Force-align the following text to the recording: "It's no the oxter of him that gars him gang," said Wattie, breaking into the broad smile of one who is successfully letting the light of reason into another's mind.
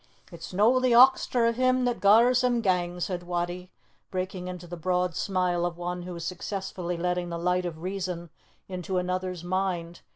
"It's 0.31 0.51
no 0.51 0.79
the 0.79 0.95
oxter 0.95 1.45
of 1.47 1.57
him 1.57 1.85
that 1.85 1.99
gars 1.99 2.43
him 2.43 2.61
gang," 2.61 2.99
said 2.99 3.21
Wattie, 3.21 3.69
breaking 4.09 4.47
into 4.47 4.65
the 4.65 4.75
broad 4.75 5.15
smile 5.15 5.63
of 5.63 5.77
one 5.77 6.01
who 6.01 6.15
is 6.15 6.25
successfully 6.25 6.97
letting 6.97 7.29
the 7.29 7.37
light 7.37 7.67
of 7.67 7.83
reason 7.83 8.31
into 8.67 8.97
another's 8.97 9.43
mind. 9.43 10.01